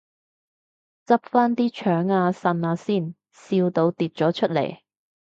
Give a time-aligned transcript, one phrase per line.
[1.05, 4.79] 執返啲腸啊腎啊先，笑到跌咗出嚟